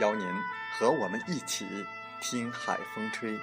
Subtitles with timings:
[0.00, 0.26] 邀您
[0.78, 1.66] 和我们一起
[2.20, 3.38] 听海风吹。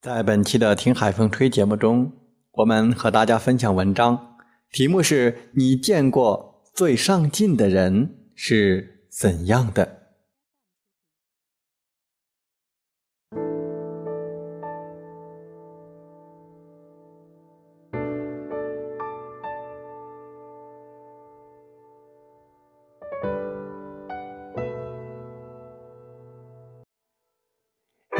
[0.00, 2.28] 在本期的《听海风吹》节目中。
[2.58, 4.27] 我们和大家分享文章，
[4.70, 9.96] 题目是你见过最上进的人是怎样的？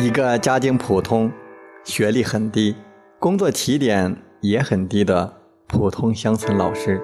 [0.00, 1.30] 一个家境普通，
[1.84, 2.74] 学历很低，
[3.18, 4.28] 工作起点。
[4.40, 5.37] 也很低的
[5.68, 6.98] 普通乡村老师，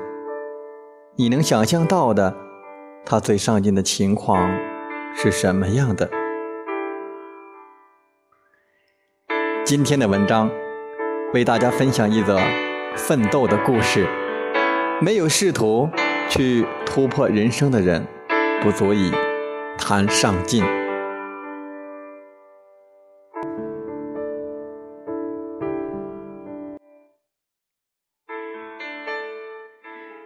[1.16, 2.34] 你能想象到的，
[3.04, 4.50] 他最上进的情况
[5.14, 6.08] 是什么样的？
[9.66, 10.50] 今天的文章
[11.34, 12.38] 为大家分享一则
[12.96, 14.08] 奋斗的故事。
[14.98, 15.90] 没有试图
[16.30, 18.06] 去突破人生的人，
[18.62, 19.12] 不足以
[19.76, 20.64] 谈上进。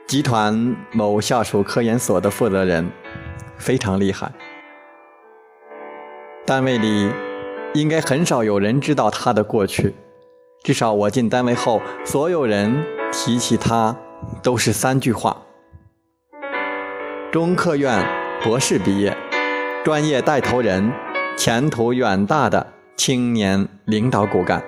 [0.08, 2.90] 集团某下属科研所的负责人
[3.58, 4.32] 非常厉害，
[6.46, 7.10] 单位里
[7.74, 9.94] 应该很少有人知道他的过去。
[10.64, 12.82] 至少我进单位后，所有人
[13.12, 13.94] 提起他
[14.42, 15.42] 都是三句话：
[17.30, 18.02] 中科院
[18.42, 19.14] 博士毕业，
[19.84, 20.90] 专业带头人，
[21.36, 22.66] 前途远大的
[22.96, 24.64] 青年领导骨干。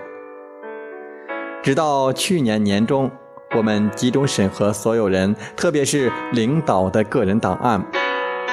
[1.63, 3.11] 直到去年年中。
[3.57, 7.85] 我们集中审核所有人，特别是领导的个人档案。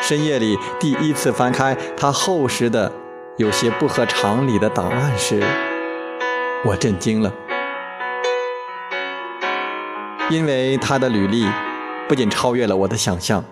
[0.02, 2.92] 深夜里第一次翻开他厚实的、
[3.38, 5.40] 有些不合常理的档案时，
[6.66, 7.32] 我震惊了，
[10.32, 11.48] 因为他的履历
[12.08, 13.44] 不仅超越了我的想象，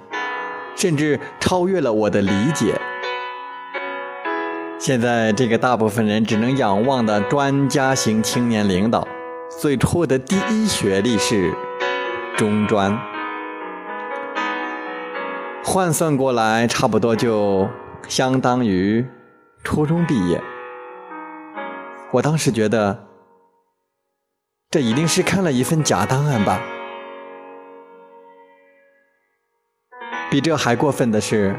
[0.76, 2.74] 甚至超越了我的理解。
[4.80, 9.08] 现在这个大部分人只能仰望的专家型青年领导。
[9.58, 11.54] 最初的第一学历是
[12.38, 12.96] 中专，
[15.64, 17.68] 换算过来差不多就
[18.08, 19.06] 相当于
[19.64, 20.42] 初中毕业。
[22.12, 23.08] 我当时觉得，
[24.70, 26.62] 这一定是看了一份假档案吧。
[30.30, 31.56] 比这还过分的是，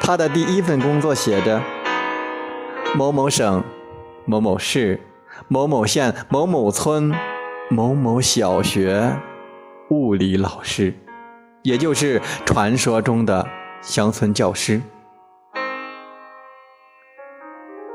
[0.00, 1.60] 他的第一份工作写着
[2.94, 3.64] 某某省
[4.24, 5.00] 某某市。
[5.48, 7.12] 某某县某某村
[7.68, 9.16] 某某小学
[9.90, 10.94] 物理老师，
[11.62, 13.46] 也就是传说中的
[13.80, 14.80] 乡村教师。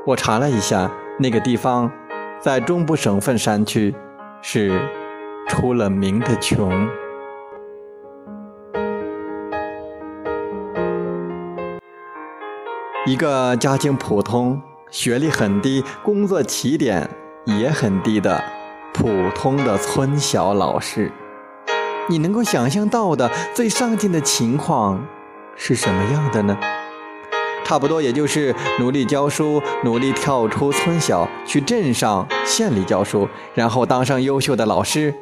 [0.06, 1.90] 我查了一下，那个地方
[2.40, 3.94] 在中部省份山区，
[4.40, 4.80] 是
[5.48, 6.88] 出了名的穷。
[13.06, 17.08] 一个家境普通、学历很低、工作起点。
[17.56, 18.42] 也很低的
[18.92, 21.10] 普通的村小老师，
[22.06, 25.06] 你能够想象到的最上进的情况
[25.56, 26.58] 是什么样的呢？
[27.64, 35.14] 差不多也就是努力教书，努力跳出村小去镇上、县里教书，然后当上优秀的老师，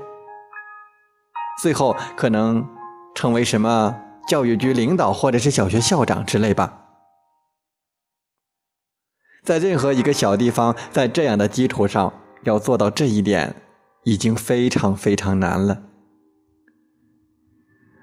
[1.63, 2.67] 最后可能
[3.15, 3.95] 成为什么
[4.29, 6.86] 教育局领导或者是小学校长之类吧。
[9.47, 12.13] 在任何一个小地方，在这样的基础上
[12.43, 13.55] 要做到这一点，
[14.03, 15.83] 已经非常非常难了。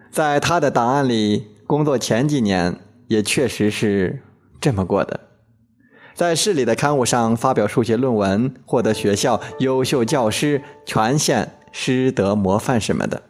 [0.10, 2.80] 在他的档案里，工作前几年
[3.10, 4.24] 也确实是
[4.62, 5.20] 这么过的，
[6.14, 13.22] 在市里的刊物上发表数学论文，获得学校优秀教师、全县师德模范什么的。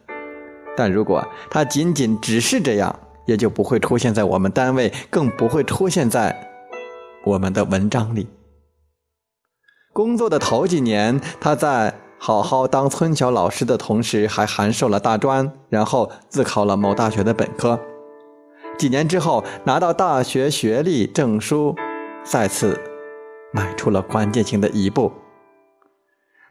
[0.78, 2.96] 但如果他仅仅只是这样，
[3.26, 6.53] 也就不会出现在我们单位，更不会出现在
[7.24, 8.28] 我们的文章里。
[9.94, 17.80] 工作的头几年，他在好好当村小老师的同时，还函授了大专，然后自考了某大学的本科。
[18.78, 21.76] 几年之后，拿到大学学历证书，
[22.24, 22.80] 再次
[23.52, 25.12] 迈出了关键性的一步。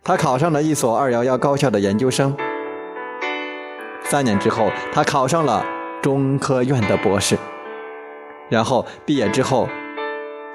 [0.05, 2.37] 他考上了一所二幺幺高校的研究生。
[4.05, 5.65] 三年之后，他考上了
[6.01, 7.37] 中科院的博士。
[8.49, 9.69] 然后毕业之后，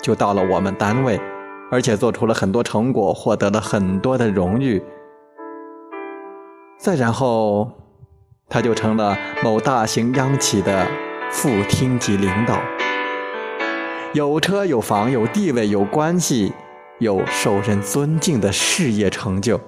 [0.02, 1.20] 就到了我们单位。
[1.70, 4.82] 而且做出了很多成果，获得了很多的荣誉。
[6.80, 7.70] 再然后，
[8.48, 10.88] 他就成了某大型央企的
[11.30, 12.58] 副厅级领导，
[14.14, 16.54] 有车有房有地位有关系，
[17.00, 19.60] 有受人尊敬的事业成就。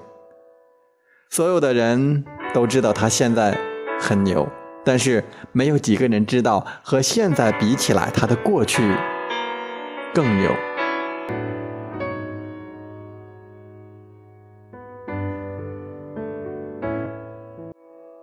[1.29, 2.23] 所有的人
[2.53, 3.57] 都知道他现在
[3.99, 4.47] 很牛，
[4.85, 8.95] 但是没有几个人知道和现在比起来，他的过去
[10.13, 10.51] 更牛。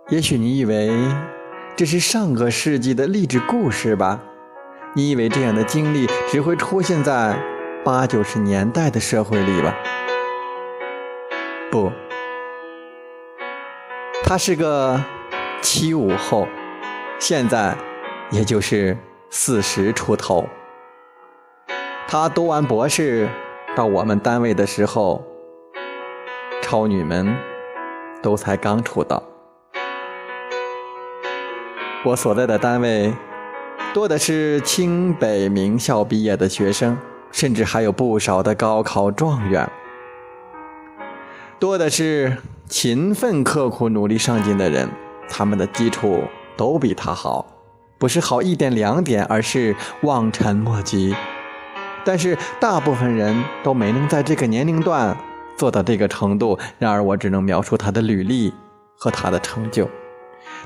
[0.09, 0.89] 也许你以为
[1.75, 4.21] 这是上个世纪的励志故事吧？
[4.95, 7.37] 你以为这样的经历只会出现在
[7.83, 9.75] 八九十年代的社会里吧？
[11.69, 11.91] 不，
[14.23, 15.03] 他是个
[15.61, 16.47] 七五后，
[17.19, 17.75] 现在
[18.31, 18.97] 也就是
[19.29, 20.47] 四十出头。
[22.09, 23.27] 他读完博士
[23.75, 25.21] 到我们单位的时候，
[26.61, 27.35] 超女们
[28.23, 29.21] 都才刚出道。
[32.05, 33.13] 我所在的单位
[33.93, 36.97] 多的是清北名校毕业的学生，
[37.29, 39.69] 甚至还有不少的高考状元。
[41.59, 42.37] 多的是
[42.69, 44.89] 勤奋刻苦、努力上进的人，
[45.27, 46.23] 他们的基础
[46.55, 47.45] 都比他好，
[47.97, 51.13] 不是好一点两点，而是望尘莫及。
[52.07, 55.13] 但是大部分人都没能在这个年龄段
[55.57, 56.57] 做到这个程度。
[56.79, 58.53] 然而，我只能描述他的履历
[58.97, 59.89] 和他的成就。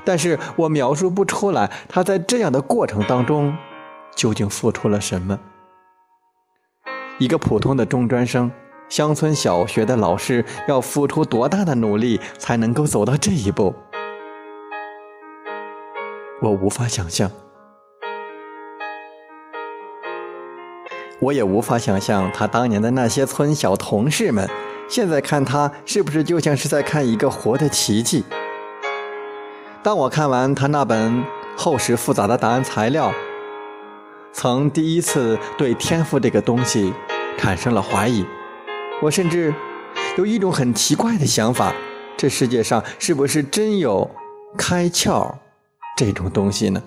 [0.04, 3.56] 但是我描述不出来，他在这样的过程当中
[4.14, 5.36] 究竟付出了什么？
[7.18, 8.48] 一个普通的中专生，
[8.88, 13.74] 乡村小学的老师，要付出多大的努力才能够走到这一步？
[16.40, 17.28] 我无法想象，
[21.22, 24.48] 我也无法想象他当年的那些村小同事们，
[24.88, 28.24] 现在看他是不是就像是在看一个活的奇迹？
[29.84, 31.24] 当我看完他那本
[31.56, 33.12] 厚实复杂的答案材料，
[34.32, 36.92] 曾第一次对天赋这个东西
[37.38, 38.26] 产生了怀疑。
[39.00, 39.54] 我甚至
[40.18, 41.72] 有一种很奇怪的想法：
[42.16, 44.10] 这世界上是不是真有
[44.58, 45.32] 开窍
[45.96, 46.82] 这种东西呢？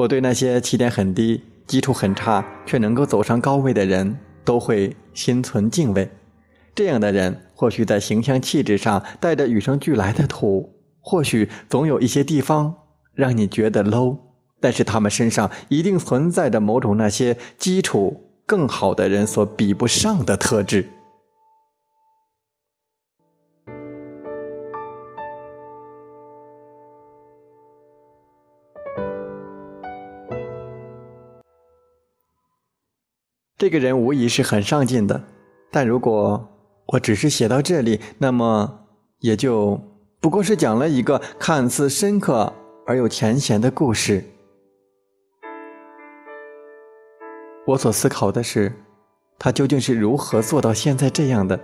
[0.00, 4.16] 我对那些起点很低、基础很差却能够走上高位的人
[4.46, 6.10] 都会心存敬畏。
[6.74, 12.74] 这样的人，或许在形象气质上带着与生俱来的土，或许总有一些地方
[13.12, 14.16] 让你觉得 low，
[14.58, 20.88] 但是他们身上一定存在着某种那些基础更好的人所比不上的特质。
[33.60, 35.22] 这个人无疑是很上进的，
[35.70, 36.48] 但如果……
[36.86, 38.86] 我只是写到这里，那么
[39.18, 39.78] 也就
[40.18, 42.50] 不过是讲了一个看似深刻
[42.86, 44.24] 而又浅显的故事。
[47.66, 48.72] 我所思考的是，
[49.38, 51.60] 他究竟是如何做到现在这样的？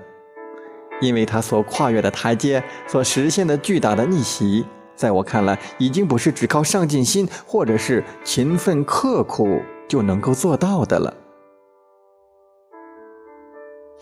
[1.00, 11.12] 因为他所跨越的台阶，所实现的巨大的逆袭，在我看来，已经不是只靠上进心或者是勤奋刻苦就能够做到的了。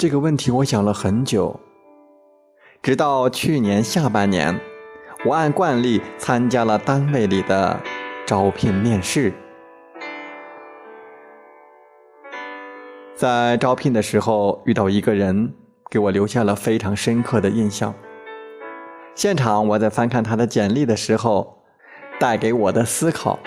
[0.05, 1.59] 这个问题我想了很久，
[2.83, 4.61] 直到去年下半年，
[5.25, 7.81] 我按惯例参加了单位里的
[8.27, 9.33] 招聘面试。
[13.15, 15.55] 在招聘的时候遇到一个人，
[15.91, 17.95] 给我留下了非常深刻的印象。
[19.15, 21.63] 现场我在翻看他的简历的时候，
[22.21, 23.39] 带给我的思考，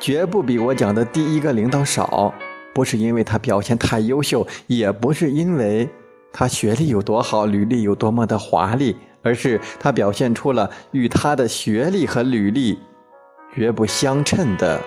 [0.00, 2.34] 绝不比我讲的第一个领导少。
[2.72, 5.88] 不是因为他表现太优秀，也不是因为
[6.32, 12.78] 他学历有多好，履历有多么的华丽，而是他表现出了与他的学历和履历
[13.54, 14.80] 绝不相称的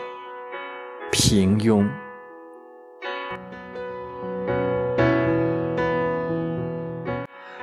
[1.12, 1.88] 平庸。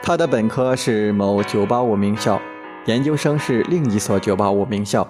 [0.03, 2.41] 他的本科是某985名校，
[2.87, 5.09] 研究生是另一所985名校。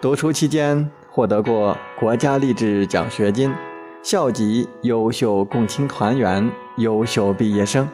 [0.00, 3.52] 读书期间获得过国家励志奖学金、
[4.02, 7.86] 校级优秀共青团员、优秀毕业生，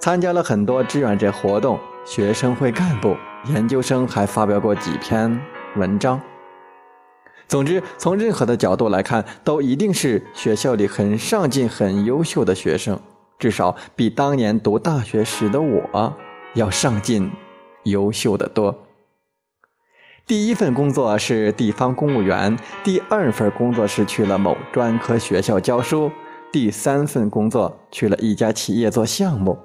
[0.00, 3.14] 参加了很多志愿者活动、学生会干部。
[3.46, 5.38] 研究生还发表过几篇
[5.76, 6.18] 文章。
[7.46, 12.98] 总之，从任何的角度来看，都一定是学校里很上进、很优秀的学生。
[13.38, 16.14] 至少比当年读大学时的我
[16.54, 17.30] 要上进、
[17.84, 18.74] 优秀的多。
[20.30, 26.08] 第一份工作是地方公务员，第二份工作是去了某专科学校教书，
[26.52, 29.58] 第三份工作去了一家企业做项目。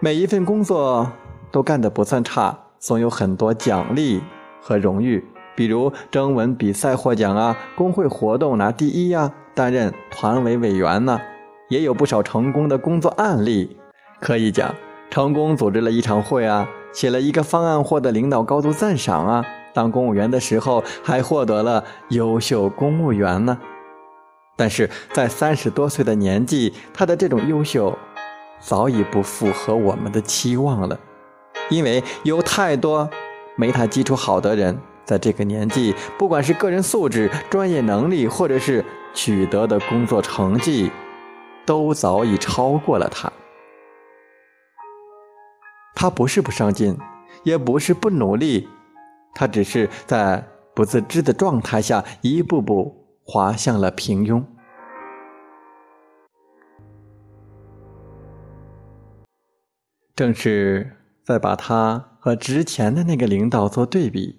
[0.00, 1.12] 每一份工作
[1.50, 4.22] 都干得不算差，总有很多奖励
[4.62, 5.22] 和荣誉，
[5.54, 11.20] 比如征文比赛获奖啊，工会活动拿第一呀，担任团委委员呢。
[11.68, 13.76] 也有不少成功的工作案例
[14.22, 14.74] 可以讲，
[15.10, 23.58] 成功组织了一场会啊，写了一个方案获得领导高度赞赏啊，当公务员的时候还获得了优秀公务员呢。
[24.56, 27.96] 但是在三十多岁的年纪，他的这种优秀
[28.58, 30.98] 早已不符合我们的期望了，
[31.70, 33.08] 因为有太多
[33.56, 40.90] 没他基础好的人在这个年纪，不管是个人素质、专业能力，或者是取得的工作成绩。
[41.64, 43.30] 都早已超过了他。
[46.00, 46.96] 他不是不上进，
[47.42, 48.68] 也不是不努力，
[49.34, 54.40] 他只是在不自知的状态下一步步滑向了平庸。
[60.14, 64.38] 正是在把他和之前的那个领导做对比，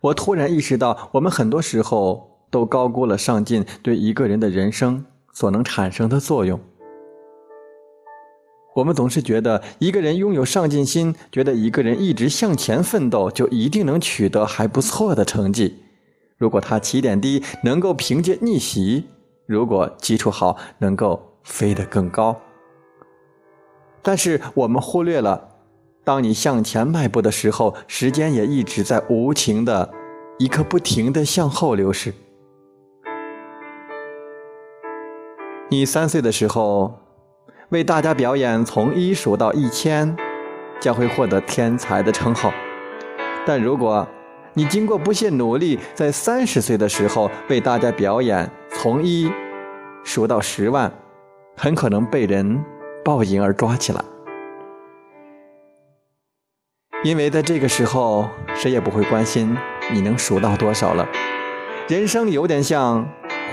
[0.00, 5.04] 我突然意识到，我们很多时候都高估了上进对一个人的人生。
[5.34, 6.58] 所能产生的作用，
[8.78, 15.78] 我们总是觉得一个人拥有上进心，觉得一个人一直向前奋斗，就一定能取得还不错的成绩。
[16.36, 19.02] 如果他起点低，能够凭借逆袭；
[19.46, 22.40] 如果基础好，能够飞得更高。
[24.00, 25.48] 但是我们忽略了，
[26.04, 29.92] 当你向前迈步的时候，时间也一直在无情的
[30.38, 32.14] 一刻不停的向后流逝。
[35.68, 37.00] 你三岁的时候，
[37.70, 40.16] 为大家表演从一数到一千，
[40.80, 42.50] 将会获得天才的称号。
[43.44, 44.08] 但如果
[44.54, 49.30] 你经过不懈努力，在三十岁的时候为大家表演从一
[50.02, 50.90] 数到十万，
[51.58, 52.64] 很可能被人
[53.04, 54.02] 报应而抓起来。
[57.04, 59.54] 因为在这个时候，谁也不会关心
[59.92, 61.06] 你能数到多少了。
[61.86, 63.06] 人生有点像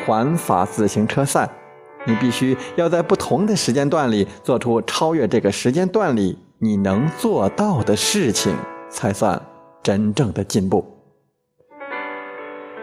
[0.06, 1.50] 环法自行车赛。
[2.06, 8.56] 你必须要在不同的时间段里做出超越这个时间段里你能做到的事情，
[8.90, 9.42] 才算
[9.84, 10.86] 真正的进步。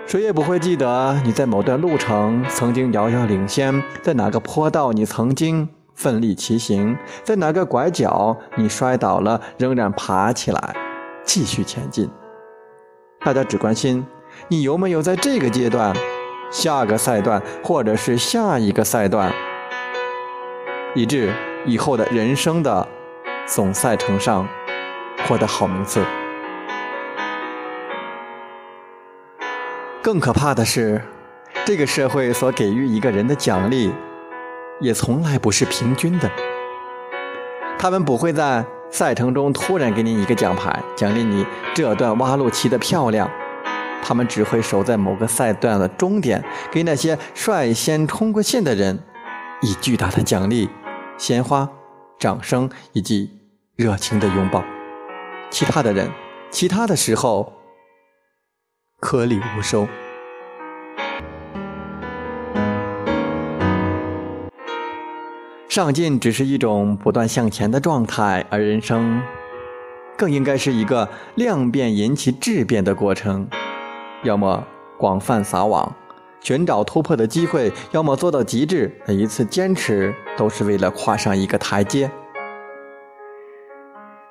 [0.05, 10.77] 谁也不会记得你在某段路程曾经遥遥领先，在哪个坡道你曾经奋力骑行，在哪个拐角你摔倒了仍然爬起来
[11.25, 12.11] 继续前进。
[13.25, 14.05] 大家只关心
[14.49, 15.95] 你有没有在这个阶段。
[16.53, 19.33] 下个赛段，或者是下一个赛段，
[20.95, 21.33] 以致
[21.65, 22.87] 以后的人生的
[23.47, 24.47] 总赛程上
[25.27, 26.05] 获得好名次。
[30.03, 31.01] 更可怕的是，
[31.65, 33.91] 这个社会所给予一个人的奖励，
[34.79, 36.31] 也从来不是平均的。
[37.79, 43.31] 他们不会在赛程中突然给你一个奖牌，奖励你这段挖路骑得漂亮。
[44.03, 48.99] 他们只会守在某个赛段的终点，给那些率先冲过线的人
[49.63, 50.69] 以巨大的奖励、
[51.17, 51.69] 鲜花、
[52.19, 53.31] 掌声以及
[53.77, 54.65] 热情的拥抱。
[55.51, 56.11] 其他的人，
[56.51, 57.53] 其他的时候
[59.01, 59.87] 颗粒无收。
[65.69, 69.23] 上进只是一种不断向前的状态，而人生
[70.19, 73.49] 更应该是一个量变引起质变的过程。
[74.23, 74.65] 要么
[74.97, 75.93] 广泛撒网，
[76.41, 82.11] 寻找突破的机会；要么做到极致，每一次坚持都是为了跨上一个台阶。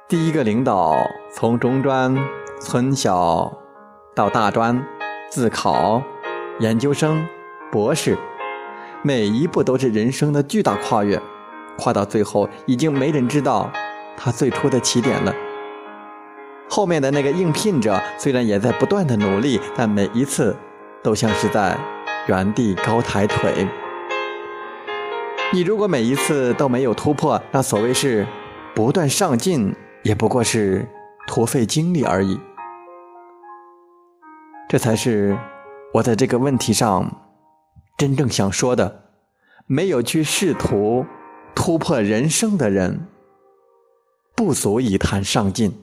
[0.07, 0.95] 第一个领导
[1.33, 2.15] 从中专、
[2.60, 3.51] 村小
[4.15, 4.81] 到大专、
[5.29, 6.01] 自考、
[6.60, 7.25] 研究生、
[7.69, 8.17] 博士，
[9.03, 11.21] 每一步都是人生的巨大跨越。
[11.77, 13.71] 跨到最后，已经没人知道
[14.15, 15.33] 他最初的起点了。
[16.71, 20.55] 后面的那个应聘者虽然也在不断的努力，但每一次
[21.03, 21.77] 都像是在
[22.27, 23.67] 原地高抬腿。
[25.51, 28.25] 你如果每一次都没有突破，那所谓是
[28.73, 30.87] 不断上进，也不过是
[31.27, 32.39] 徒费精力而已。
[34.69, 35.37] 这才是
[35.95, 37.05] 我在这个问题上
[37.97, 39.09] 真正想说的：
[39.67, 41.05] 没有去试图
[41.53, 43.07] 突破人生的人，
[44.33, 45.73] 不足以谈上进。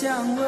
[0.00, 0.39] 想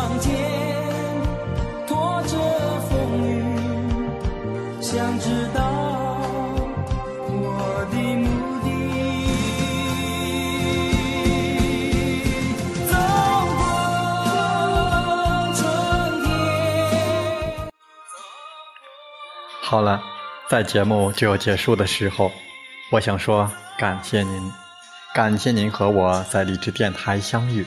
[0.00, 0.32] 双肩
[1.86, 2.38] 拖着
[2.88, 2.96] 风
[3.28, 3.44] 雨，
[4.80, 5.60] 想知道
[7.28, 8.24] 我的目
[8.64, 8.66] 的。
[12.86, 12.96] 走
[13.58, 13.60] 过
[15.52, 15.60] 春
[16.24, 16.26] 天。
[19.60, 20.02] 好了，
[20.48, 22.32] 在节目就要结束的时候，
[22.90, 24.50] 我想说感谢您，
[25.14, 27.66] 感谢您和我在励志电台相遇。